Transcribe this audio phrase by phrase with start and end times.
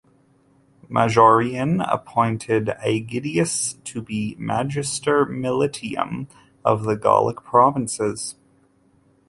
[0.89, 6.25] Majorian appointed Aegidius to be "magister militum"
[6.65, 8.33] of the Gallic provinces.